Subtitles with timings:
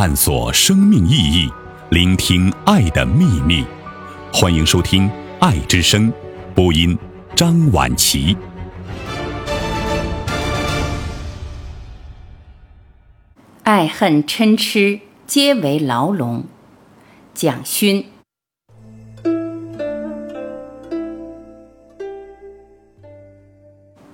[0.00, 1.50] 探索生命意义，
[1.90, 3.64] 聆听爱的秘密。
[4.32, 5.08] 欢迎收听
[5.40, 6.08] 《爱之声》，
[6.54, 6.96] 播音
[7.34, 8.36] 张婉琪。
[13.64, 16.44] 爱恨嗔痴皆为牢笼。
[17.34, 18.06] 蒋勋。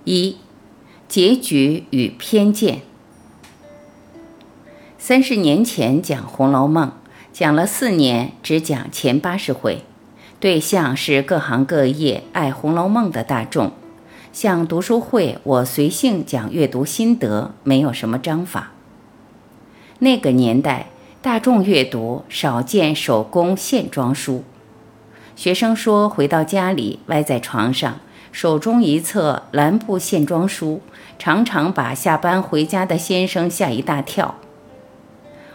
[0.05, 0.39] 一，
[1.07, 2.81] 结局与偏见。
[5.07, 6.89] 三十年前讲《红楼梦》，
[7.31, 9.83] 讲了四年，只讲前八十回，
[10.41, 13.73] 对象是各行各业爱《红楼梦》的大众。
[14.33, 18.73] 像读书会，我随性讲阅读心得，没有什么章法。
[19.99, 20.87] 那个年代，
[21.21, 24.43] 大众阅读少见手工线装书。
[25.37, 28.01] 学生说，回到家里，歪在床上。
[28.33, 30.81] 手中一册蓝布线装书，
[31.19, 34.37] 常常把下班回家的先生吓一大跳。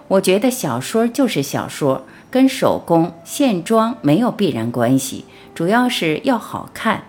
[0.09, 7.03] 我觉得小说就是小说，跟手工线装没有必然关系，主要是要好看。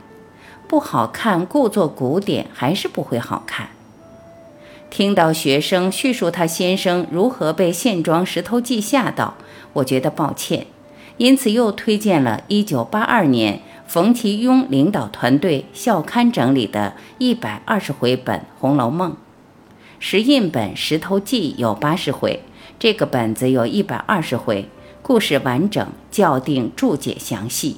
[0.69, 3.71] 不好看，故作古典还是不会好看。
[4.91, 9.35] 听到学生叙述他先生如何被线装《石头记》吓到，
[9.73, 10.67] 我觉得抱歉，
[11.17, 13.61] 因此又推荐了1982年。
[13.87, 19.13] 冯其庸领导团队校刊整理的一百二十回本《红楼梦》，
[19.99, 22.45] 石印本《石头记》有八十回，
[22.81, 24.67] 这个本子有一百二十回，
[25.03, 27.77] 故事完整，校订注解详细。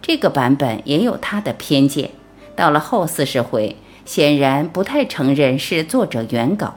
[0.00, 2.12] 这个版本也有他的偏见，
[2.56, 6.76] 到了后四十回，显然不太承认是作者原稿，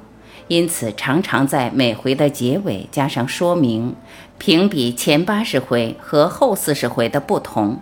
[0.50, 3.96] 因此常常在每回的结尾加上说明，
[4.38, 7.80] 评比前八十回和后四十回的不同。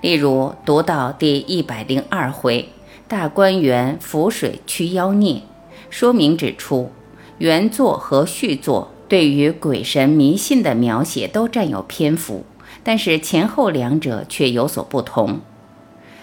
[0.00, 2.70] 例如，读到第一百零二回
[3.06, 5.42] “大观园浮水驱妖孽”，
[5.90, 6.90] 说明指出，
[7.38, 12.44] 原作和续作对于鬼神迷信的描写都占有篇幅，
[12.82, 15.40] 但是前后两者却有所不同。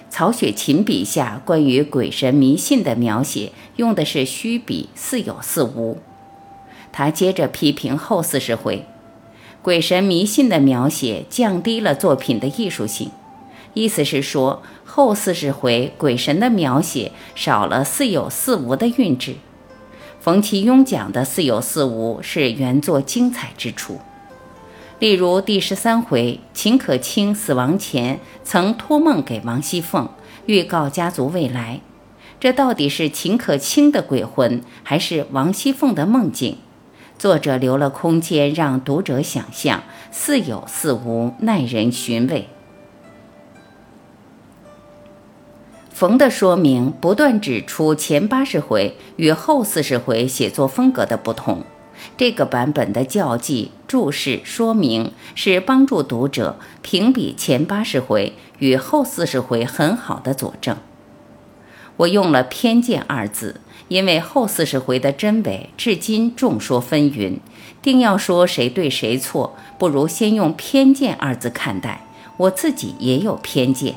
[0.09, 5.99] 曹雪芹笔下关于鬼神迷信的描写用的是虚笔，似有似无。
[6.91, 8.85] 他接着批评后四十回，
[9.61, 13.11] 鬼神迷信的描写降低了作品的艺术性。
[13.75, 19.35] 意思是说，后四十回鬼神的描写少了似有似无的韵致。
[20.23, 23.99] 冯其庸讲的似有似无是原作精彩之处。
[24.99, 30.07] 例如第十三回，秦可卿死亡前曾托梦给王熙凤，
[30.45, 31.81] 预告家族未来。
[32.39, 36.55] 这到底是秦可卿的鬼魂，还是王熙凤的梦境？
[37.19, 42.47] 作者留了空间让读者想象，似有似无，耐人寻味。
[46.03, 51.63] 冯的说明不断指出前八十回与后四十回写作风格的不同。
[52.17, 60.75] 这个版本的校记、注释、说明是帮助读者评比前八十回与后四十回很好的佐证。
[61.95, 67.37] 我用了“偏见”二字，因为后四十回的真伪至今众说纷纭，
[67.81, 72.05] 定要说谁对谁错，不如先用“偏见”二字看待。
[72.35, 73.95] 我自己也有偏见。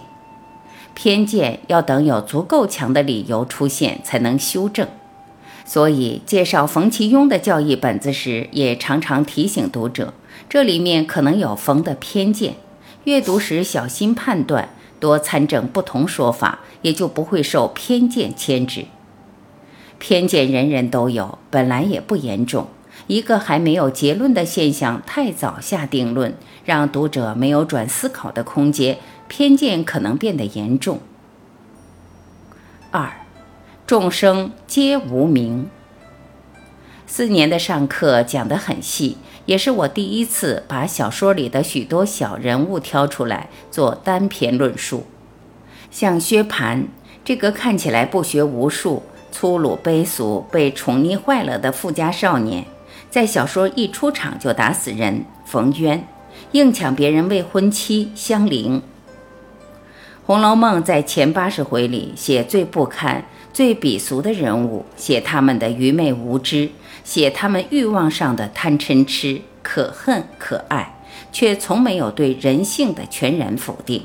[0.97, 4.89] 偏见要等有足够强的理由出现才能修正，
[5.67, 10.15] 所以介绍冯其庸的教义本子时，也常常提醒读者，
[10.49, 12.55] 这里面可能有冯的偏见，
[13.05, 18.87] 阅读时小心判断，多参证不同说法，也就不会受偏见牵制。
[19.99, 22.69] 偏见人人都有，本来也不严重，
[23.07, 26.35] 一个还没有结论的现象太早下定论，
[26.65, 28.99] 让读者没有转思考的空间。
[29.29, 31.01] 偏见可能变得严重。
[32.93, 33.11] 二，
[33.85, 35.69] 众生皆无名。
[37.09, 45.07] 四年的上课讲得很细，也是我第一次把小说里的许多小人物挑出来做单篇论述。
[45.91, 46.85] 像薛蟠
[47.25, 52.65] 这个看起来不学无术、粗鲁卑俗、被宠溺坏了的富家少年，
[53.11, 56.07] 在小说一出场就打死人，冯渊
[56.53, 58.81] 硬抢别人未婚妻香菱。
[60.27, 66.71] 《红楼梦》在前八十回里写最不堪、最鄙俗的人物，写他们的愚昧无知，
[67.05, 70.99] 写他们欲望上的贪嗔痴，可恨可爱，
[71.31, 74.01] 却从没有对人性的全然否定。《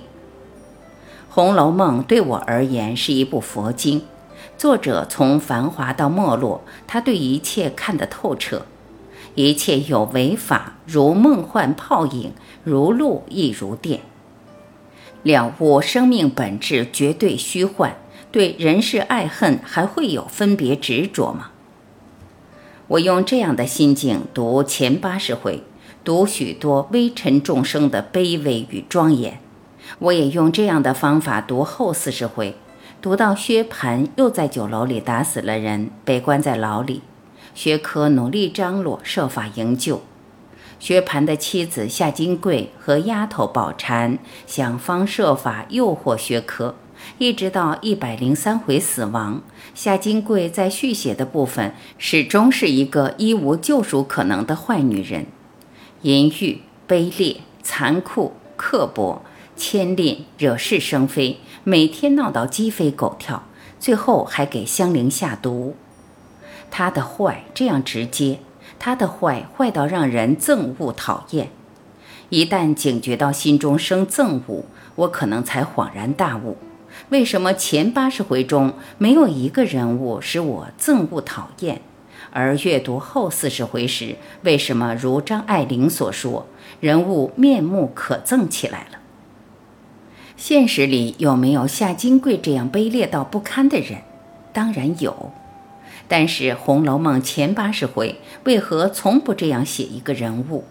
[1.28, 4.04] 红楼梦》对我而言是一部佛经，
[4.58, 8.66] 作者从繁华到没落，他对一切看得透彻，
[9.36, 12.34] 一切有为法，如梦幻泡影，
[12.64, 14.02] 如露亦如电。
[15.24, 17.96] 了悟生命本质绝对虚幻，
[18.32, 21.52] 对人世爱恨还会有分别执着吗？
[22.88, 25.64] 我用这样的心境读前八十回，
[26.04, 29.36] 读许多微尘众生的卑微与庄严；
[30.00, 32.58] 我也用这样的方法读后四十回，
[33.02, 37.02] 读到薛蟠又在酒楼里打死了人，被关在牢里。
[37.54, 40.02] 薛科努力张罗，设法营救。
[40.80, 44.18] 薛蟠的妻子夏金桂和丫头宝钗
[44.48, 46.74] 想方设法诱惑薛科，
[47.20, 49.44] 一直到一百零三回死亡。
[49.76, 55.28] 夏金桂在续写的部分始终是一个一无救赎可能的坏女人，
[56.02, 59.22] 淫欲、卑劣、残酷、刻薄、
[59.56, 63.44] 牵吝、惹是生非，每天闹到鸡飞狗跳，
[63.80, 65.76] 最后还给香菱下毒。
[66.72, 68.40] 他的坏这样直接，
[68.80, 71.50] 他的坏坏到让人憎恶讨厌。
[72.30, 74.64] 一旦警觉到心中生憎恶，
[74.96, 76.58] 我可能才恍然大悟：
[77.10, 81.82] 为什么前八十回中没有一个人物使我憎恶讨厌？
[82.32, 86.48] 而阅读后四十回时，为什么如张爱玲所说，
[86.80, 89.00] 人物面目可憎起来了？
[90.38, 94.04] 现实里有没有夏金贵这样卑劣到不堪的人？
[94.54, 95.34] 当然有。
[96.12, 100.66] 但是《红楼梦》前八十回为何从不这样写一个人物？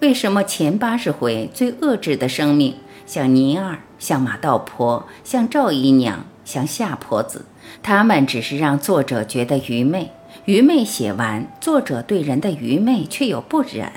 [0.00, 7.46] 为什么前八十回最恶质的生命，像倪儿、像马道婆、像赵姨娘、像夏婆子，
[7.82, 10.10] 他们只是让作者觉得愚昧？
[10.44, 13.90] 愚昧写完，作者对人的愚昧却又不忍。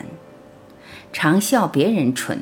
[1.11, 2.41] 常笑别人蠢，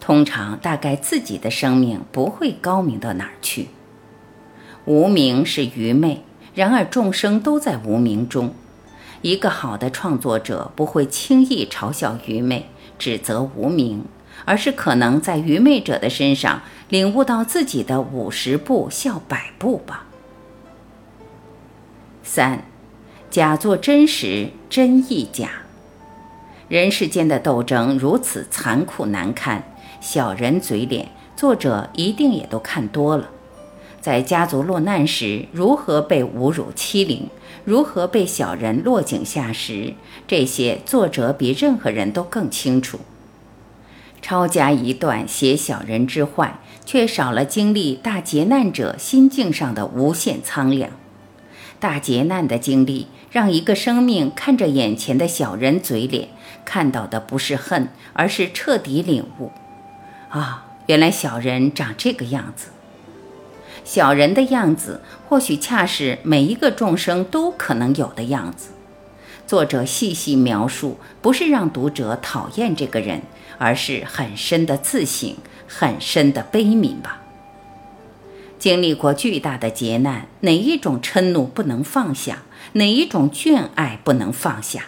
[0.00, 3.68] 通常大概自己的生命不会高明到哪儿去。
[4.86, 6.24] 无名是愚昧。
[6.54, 8.54] 然而众生都在无名中，
[9.22, 12.66] 一个好的创作者不会轻易嘲笑愚昧、
[12.98, 14.04] 指责无名，
[14.44, 20.04] 而是可能在愚昧者的身上领悟到自己的五十步笑百步吧。
[22.22, 22.64] 三，
[23.30, 25.48] 假作真实，真亦假。
[26.68, 29.62] 人世间的斗争如此残酷难堪，
[30.00, 33.28] 小人嘴脸，作者一定也都看多了。
[34.02, 37.28] 在家族落难时，如何被侮辱欺凌，
[37.64, 39.94] 如何被小人落井下石，
[40.26, 42.98] 这些作者比任何人都更清楚。
[44.20, 50.90] 抄家一段写小人之坏，却少了经历大劫难者心境上的无限苍凉。
[51.78, 56.28] 大劫难的经历，让一个生命看着眼前的小人嘴脸，
[56.64, 59.52] 看到的不是恨，而是彻底领悟。
[60.30, 62.68] 啊，原来小人长这个样子。
[63.84, 68.70] 小人的样子，或许恰是每一个众生都可能有的样子。
[69.46, 73.22] 作者细细描述，不是让读者讨厌这个人，
[73.58, 75.36] 而是很深的自省，
[75.66, 77.20] 很深的悲悯吧。
[78.58, 82.42] 经历过巨大的劫难，哪一种嗔怒不能放下？
[82.74, 84.84] 哪一种眷爱不能放下？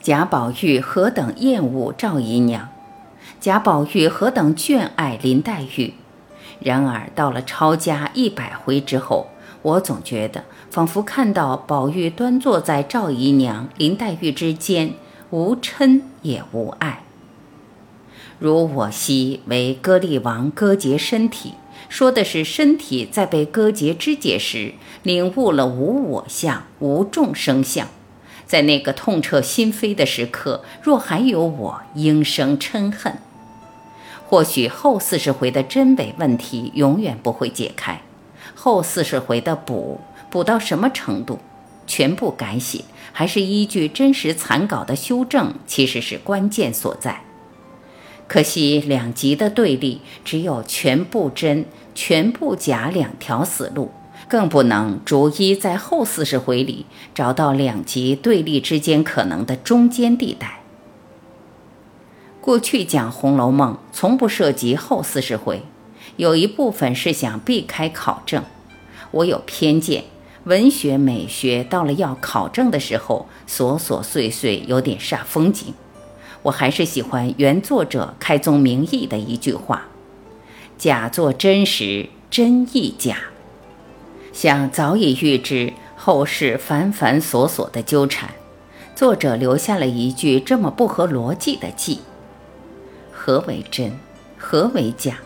[0.00, 2.68] 贾宝玉何等厌恶赵姨娘，
[3.40, 5.94] 贾宝玉何等眷爱林黛玉。
[6.60, 9.28] 然而到了抄家一百回之后，
[9.62, 14.94] 我总觉得仿佛看到宝玉端坐在赵姨娘、林黛玉之间，
[15.30, 17.02] 无嗔也无爱。
[18.38, 21.54] 如我昔为歌利王割截身体，
[21.88, 27.88] 说的是身体在被割截肢解时，领悟了无我相、无众生相。
[28.44, 33.18] 在那个痛彻心扉的时刻，若还有我，应生嗔恨。
[34.28, 38.02] 或许后四十回的真伪问题永远不会解开，
[38.56, 41.38] 后四十回的补补到什么程度，
[41.86, 47.22] 全部改写还是依据真实残稿的修正，其实是关键所在。
[48.26, 51.64] 可惜两极的对立，只有全部真、
[51.94, 53.92] 全部假两条死路，
[54.26, 60.58] 更不能逐一在后四十回里找到两极对立之间可能的中间地带。
[62.46, 65.62] 过去讲《红楼梦》从不涉及后四十回，
[66.16, 68.44] 有一部分是想避开考证。
[69.10, 70.04] 我有偏见，
[70.44, 75.74] 文学美学到了要考证的时候，琐琐碎碎有点煞风景。
[76.42, 79.88] 我还是喜欢原作者开宗明义的一句话
[80.78, 83.16] ：“假作真实，真亦假。”
[84.32, 88.30] 想早已预知后世繁繁琐琐的纠缠，
[88.94, 92.02] 作者留下了一句这么不合逻辑的记。
[93.26, 93.90] 何为真？
[94.38, 95.18] 何为假？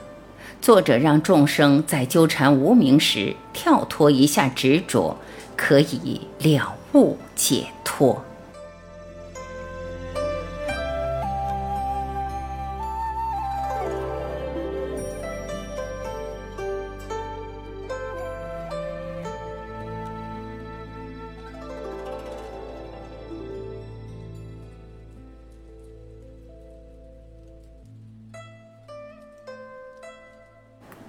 [0.62, 5.14] 作者让众生在纠缠无名时跳脱一下执着，
[5.54, 8.24] 可以了悟解脱。